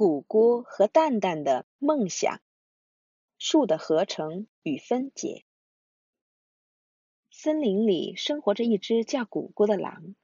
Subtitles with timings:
[0.00, 2.40] 谷谷和蛋蛋的梦想，
[3.36, 5.44] 树的合成与分解。
[7.30, 10.14] 森林里生活着一只叫谷谷的狼。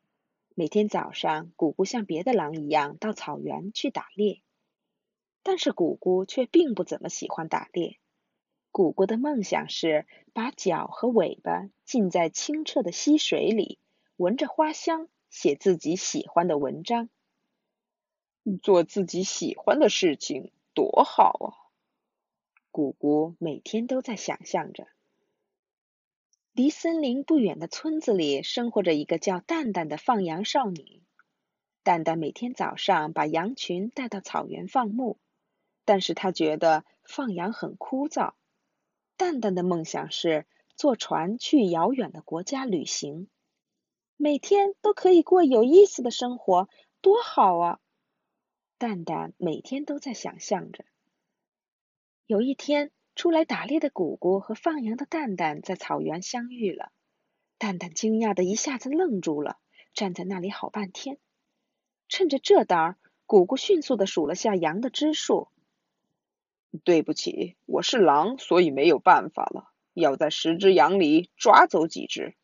[0.54, 4.40] 每天早上，谷谷像别的狼一样到草原去打猎，
[5.42, 7.98] 但是谷谷却并不怎么喜欢打猎。
[8.70, 13.78] 谷谷的梦想是把脚和尾巴浸在清澈的溪水里，
[14.16, 17.10] 闻着花香，写自己喜欢的文章。
[18.62, 21.46] 做自己喜欢的事情多好啊！
[22.70, 24.86] 谷谷每天都在想象着。
[26.52, 31.02] 离森林不远的村子里，生活着一个叫蛋蛋的放羊少女。
[31.82, 35.18] 蛋蛋每天早上把羊群带到草原放牧，
[35.84, 38.32] 但是她觉得放羊很枯燥。
[39.16, 43.28] 蛋蛋的梦想是坐船去遥远的国家旅行，
[44.16, 46.68] 每天都可以过有意思的生活，
[47.00, 47.80] 多好啊！
[48.78, 50.84] 蛋蛋每天都在想象着。
[52.26, 56.92] 有一天，出来打猎的谷谷和放羊的蛋蛋在草原相遇了。
[57.56, 59.58] 蛋蛋惊讶的一下子愣住了，
[59.94, 61.18] 站在那里好半天。
[62.08, 65.48] 趁着这当儿，谷谷迅速的数了下羊的只数。
[66.84, 69.72] 对不起，我是狼，所以没有办法了。
[69.94, 72.36] 要在十只羊里抓走几只。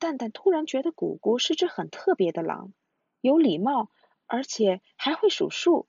[0.00, 2.72] 蛋蛋突然觉得谷谷是只很特别的狼，
[3.20, 3.88] 有礼貌。
[4.32, 5.86] 而且还会数数。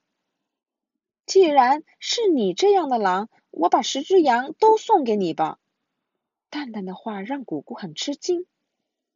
[1.25, 5.59] 既然是你这样的狼，我把十只羊都送给你吧。
[6.49, 8.45] 蛋蛋的话让谷谷很吃惊。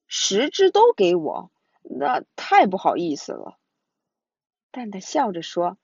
[0.07, 1.51] 十只都给我？
[1.81, 3.59] 那太不好意思了。
[4.71, 5.77] 蛋蛋笑着说：“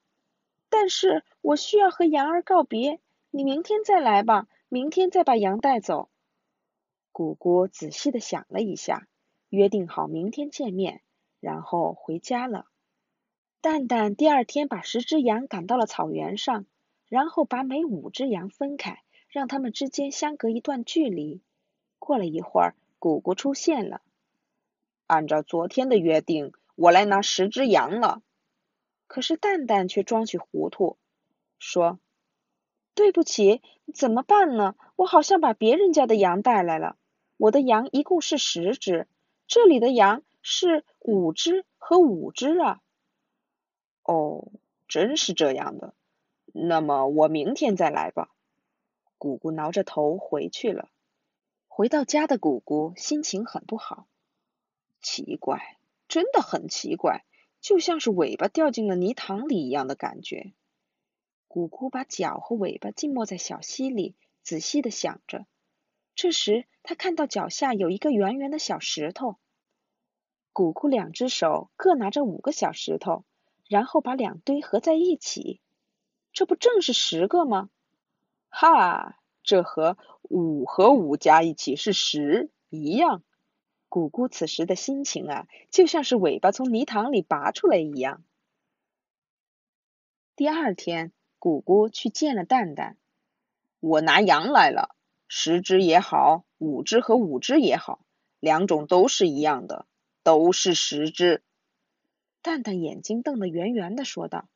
[0.72, 6.09] 但是我需要和羊儿告别，你明天再来吧，明天再把羊带走。”
[7.11, 9.05] 谷谷仔细的想了一下，
[9.50, 11.02] 约定好明天见面，
[11.41, 12.67] 然后回家了。
[13.64, 16.66] 蛋蛋第二天把十只羊赶到了草原上，
[17.08, 21.39] 然后把每五只羊分开，让它们之间相隔一段距离。
[21.97, 24.02] 过了一会儿，谷谷出现了。
[25.07, 28.22] 按照昨天的约定，我来拿十只羊了。
[29.07, 30.97] 可是蛋蛋却装起糊涂，
[31.57, 32.00] 说
[32.94, 33.62] ：“对不起，
[33.94, 34.75] 怎么办呢？
[34.97, 36.97] 我好像把别人家的羊带来了。
[37.38, 39.07] 我的羊一共是十只，
[39.47, 42.81] 这里的羊是五只和五只啊。”
[44.03, 44.52] 哦，
[44.88, 45.94] 真是这样的。
[46.53, 48.30] 那么我明天再来吧。
[49.18, 50.90] 谷谷挠着头回去了。
[51.68, 54.06] 回到家的谷谷心情很不好。
[55.02, 55.78] 奇怪，
[56.08, 57.24] 真的很奇怪，
[57.62, 60.53] 就像是尾巴掉进了泥塘里一样的感觉。
[61.47, 65.46] 谷谷把脚和尾巴浸没在小溪里，仔细的想着。
[66.16, 69.38] 这时，他看到脚下有一个圆圆的小石头。
[70.52, 73.24] 谷谷两只手各拿着五个小石头。
[73.68, 75.62] 然后把两堆合在一起，
[76.31, 77.69] 这不正是十个吗？
[78.50, 83.23] 哈，这和五和五加一起是十一样。
[83.90, 88.23] 谷谷此时的心情啊，就像是尾巴从泥塘里拔出来一样。
[90.35, 92.97] 第二天，谷谷去见了蛋蛋。
[93.79, 94.96] 我拿羊来了，
[95.28, 98.03] 十只也好，五只和五只也好，
[98.40, 99.85] 两种都是一样的，
[100.23, 101.44] 都是十只。
[102.43, 104.49] 蛋蛋眼睛瞪得圆圆的，说道：“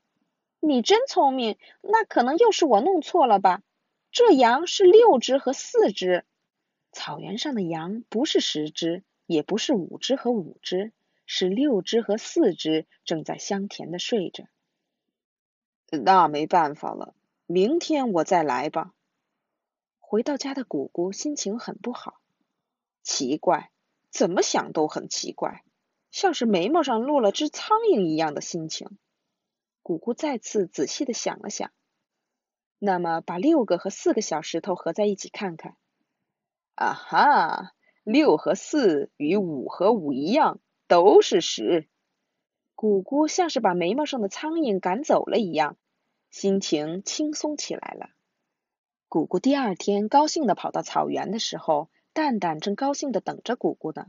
[0.60, 3.64] 你真聪明，那可能又是我弄错了吧？
[4.12, 6.26] 这羊是六只和四只，
[6.92, 10.92] 草原上的羊不是十只，也不是五只和五只，
[11.26, 14.44] 是六只和四只，正在香甜的睡着。
[15.90, 17.16] 那没办法了，
[17.46, 18.94] 明天我再来吧。”
[20.00, 22.20] 回到家的姑姑心情很不好，
[23.02, 23.72] 奇怪，
[24.10, 25.64] 怎么想都很奇怪。
[26.18, 28.98] 像是眉毛上落了只苍蝇一样的心情。
[29.84, 31.70] 谷谷再次仔细的想了想，
[32.80, 35.78] 那么把六个和四个小石头合在一起看看。
[36.74, 37.74] 啊哈，
[38.04, 41.88] 六和四与五和五一样，都是十。
[42.74, 45.78] 谷谷像是把眉毛上的苍蝇赶走了一样，
[46.32, 48.10] 心情轻松起来了。
[49.08, 54.08] 谷谷第二天高兴的跑到草原的时候，蛋蛋正高兴的等着谷谷呢。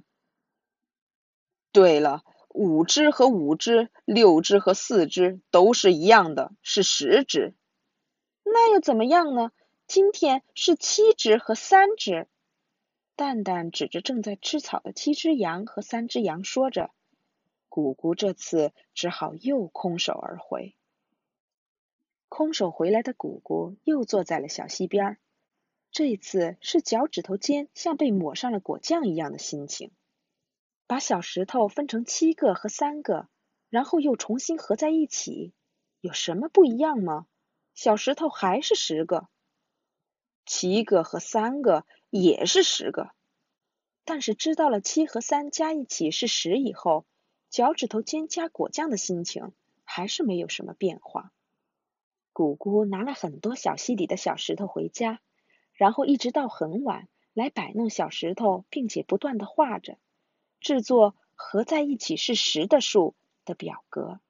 [1.78, 7.54] 对了，五只和五只，六只和四只都是一样的，是十只。
[8.42, 9.52] 那又怎么样呢？
[9.86, 12.26] 今天是七只和三只。
[13.14, 16.90] 蛋蛋指着正在吃草的七只羊和三只羊说着。
[17.68, 20.74] 谷谷这次只好又空手而回。
[22.28, 25.16] 空手回来的谷谷又坐在了小溪边，
[25.92, 29.92] 这次是脚趾头尖像被抹上了果酱一样的心情。
[30.88, 33.28] 把小石头分成七个和三个，
[33.68, 35.52] 然后又重新合在一起。
[36.00, 37.26] 有什么不一样吗？
[37.74, 39.28] 小石头还是十个，
[40.46, 43.10] 七个和三个也是十个。
[44.06, 47.04] 但是知道了七和三加一起是十以后，
[47.50, 49.52] 脚趾头尖加果酱的心情
[49.84, 51.32] 还是没有什么变化。
[52.32, 55.20] 姑姑拿了很多小溪里的小石头回家，
[55.74, 59.98] 然后一直到很晚来摆弄小石头，并且不断的画着，
[60.60, 63.14] 制作合在一起是十的数
[63.44, 64.20] 的表格。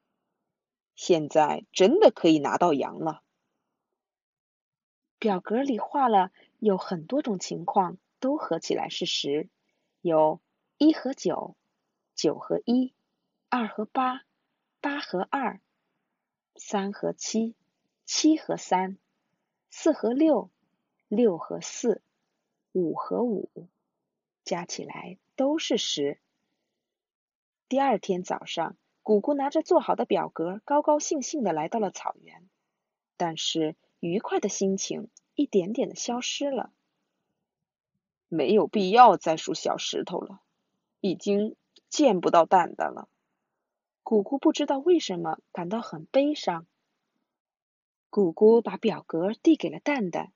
[0.95, 3.23] 现在真的可以拿到羊了。
[5.19, 9.49] 表格里画了有很多种情况，都合起来是十，
[10.01, 10.41] 有
[10.77, 11.57] 一和九，
[12.15, 12.93] 九和一，
[13.49, 14.23] 二和八，
[14.81, 15.61] 八和二，
[16.55, 17.57] 三和七，
[18.05, 18.99] 七和三，
[19.71, 20.51] 四和六，
[21.09, 22.03] 六和四，
[22.73, 23.69] 五和五，
[24.45, 26.19] 加起来都是十。
[27.69, 28.77] 第二天早上。
[29.05, 32.47] 姑姑拿着做好的表格，高高兴兴的来到了草原，
[33.17, 36.71] 但是愉快的心情一点点的消失了。
[38.29, 40.43] 没有必要再数小石头了，
[41.01, 41.57] 已经
[41.89, 43.09] 见不到蛋蛋了。
[44.03, 46.67] 姑姑不知道为什么感到很悲伤。
[48.11, 50.35] 姑姑把表格递给了蛋蛋，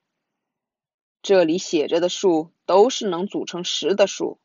[1.21, 4.39] 这里写着的数都是能组成十的数。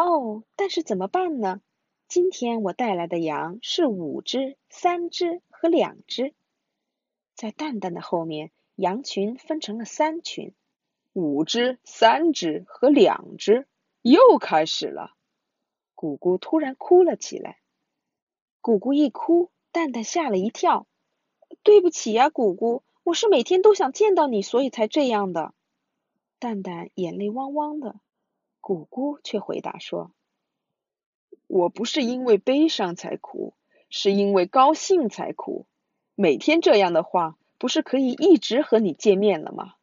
[0.00, 1.60] 哦，但是怎么办呢？
[2.08, 6.32] 今天我带来的羊是五只、三只和两只。
[7.34, 10.54] 在蛋蛋的后面，羊群分成了三群，
[11.12, 13.68] 五只、三只和两只。
[14.00, 15.12] 又开始了，
[15.94, 17.58] 姑姑突然哭了起来。
[18.62, 20.86] 姑姑一哭，蛋蛋吓了一跳。
[21.62, 25.52] 对不起呀，姑姑，我是每天都想见到你，所以才这样的。
[26.38, 28.00] 蛋蛋眼泪汪汪的，
[28.60, 30.12] 姑姑却回答说。
[31.46, 33.54] 我不是因为悲伤才哭，
[33.88, 35.66] 是因为高兴才哭。
[36.14, 39.74] 每天这样的话，不是可以一直和你见面了吗？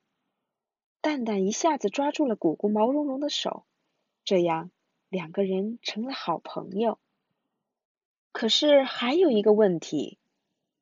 [1.01, 3.65] 蛋蛋一下子抓住了姑姑毛茸茸的手，
[4.23, 4.71] 这样
[5.09, 6.99] 两个人成了好朋友。
[8.31, 10.17] 可是还有一个问题，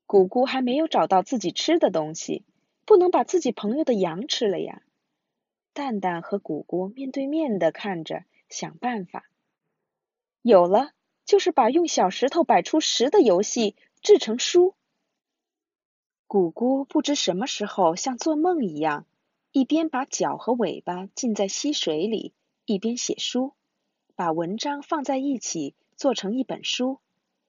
[0.06, 2.44] 姑姑还没有找到自己吃的东西，
[2.86, 4.82] 不能把自己朋友的羊吃了呀。
[5.76, 9.26] 蛋蛋和姑姑面对面的看着，想办法。
[10.42, 10.94] 有了，
[11.26, 14.74] 就是把用小石头摆出十的游戏制成书。
[16.28, 19.06] 姑姑不知什么时候像做梦一样，
[19.52, 22.32] 一边把脚和尾巴浸在溪水里，
[22.66, 23.54] 一边写书，
[24.16, 27.02] 把文章放在一起做成一本书。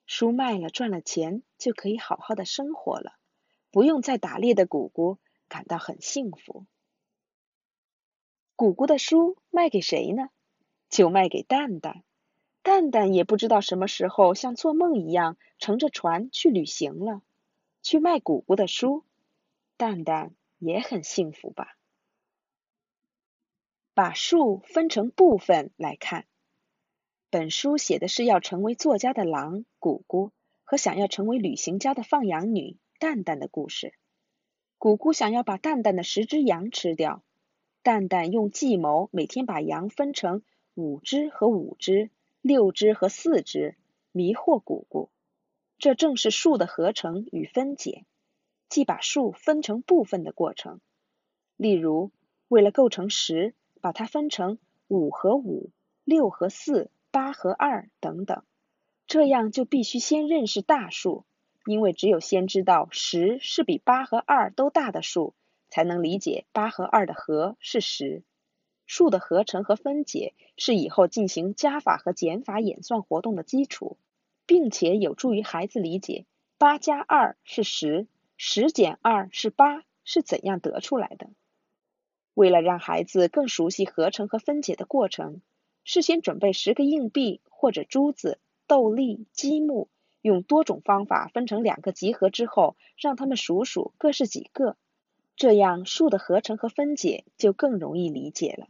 [0.05, 3.13] 书卖了赚了钱，就可以好好的生活了，
[3.71, 6.67] 不用再打猎的姑姑感到很幸福。
[8.57, 10.31] 姑姑的书卖给谁呢？
[10.89, 12.03] 就卖给蛋蛋。
[12.63, 17.21] 蛋蛋也不知道什么时候像做梦一样乘着船去旅行了，
[17.83, 19.05] 去卖姑姑的书。
[19.77, 21.77] 蛋蛋也很幸福吧？
[23.93, 26.27] 把树分成部分来看，
[27.29, 30.33] 本书写的是要成为作家的狼姑姑
[30.65, 33.95] 和想要成为旅行家的放羊女蛋蛋的故事。
[34.79, 37.23] 姑姑想要把蛋蛋的十只羊吃掉，
[37.87, 40.43] 蛋蛋用计谋每天把羊分成
[40.75, 42.11] 五只和五只。
[42.43, 43.77] 六只和四只
[44.11, 45.09] 迷惑姑姑，
[45.79, 48.05] 这正是数的合成与分解，
[48.69, 50.81] 即把数分成部分的过程。
[51.57, 52.11] 例如，
[52.49, 54.59] 为了构成十，把它分成
[54.89, 55.71] 五和五、
[56.03, 58.43] 六和四、八和二等等。
[59.07, 61.25] 这样就必须先认识大数，
[61.67, 65.35] 因为只有先知道十是比八和二都大的数，
[65.69, 68.23] 才能理解八和二的和是十。
[68.87, 73.99] 数的合成和分解是以后进行加法和减法演算活动的基础，
[74.47, 76.25] 并且有助于孩子理解
[76.57, 78.07] 八加二是十，
[78.37, 81.29] 十减二是八是怎样得出来的。
[82.33, 85.41] 为了让孩子更熟悉合成和分解的过程，
[85.83, 89.89] 事先准备十个硬币或者珠子、豆粒、积木，
[90.21, 94.77] 用多种方法分成两个集合之后，让他们数数各是几个，
[95.37, 98.67] 这样数的合成和分解就更容易理解了。